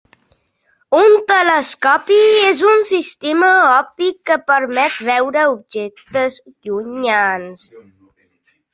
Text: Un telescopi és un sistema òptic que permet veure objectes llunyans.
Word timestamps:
Un 0.99 1.11
telescopi 1.31 2.17
és 2.47 2.63
un 2.73 2.81
sistema 2.89 3.51
òptic 3.75 4.19
que 4.31 4.41
permet 4.55 4.99
veure 5.13 5.47
objectes 5.55 6.43
llunyans. 6.51 7.67